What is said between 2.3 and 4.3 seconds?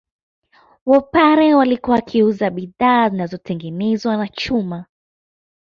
bidhaa zinazotengenezwa na